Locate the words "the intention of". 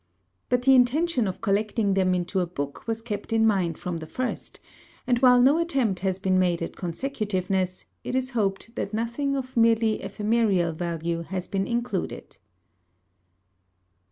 0.63-1.41